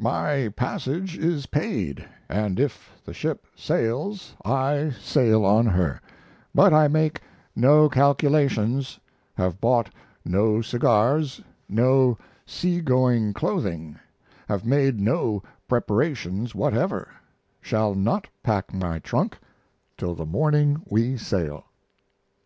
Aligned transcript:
My 0.00 0.50
passage 0.56 1.18
is 1.18 1.44
paid, 1.44 2.08
and 2.26 2.58
if 2.58 2.96
the 3.04 3.12
ship 3.12 3.44
sails 3.54 4.34
I 4.42 4.90
sail 4.98 5.44
on 5.44 5.66
her; 5.66 6.00
but 6.54 6.72
I 6.72 6.88
make 6.88 7.20
no 7.54 7.90
calculations, 7.90 8.98
have 9.34 9.60
bought 9.60 9.90
no 10.24 10.62
cigars, 10.62 11.42
no 11.68 12.16
sea 12.46 12.80
going 12.80 13.34
clothing 13.34 13.98
have 14.48 14.64
made 14.64 14.98
no 14.98 15.42
preparations 15.68 16.54
whatever 16.54 17.08
shall 17.60 17.94
not 17.94 18.28
pack 18.42 18.72
my 18.72 18.98
trunk 18.98 19.36
till 19.98 20.14
the 20.14 20.24
morning 20.24 20.80
we 20.88 21.18
sail. 21.18 21.66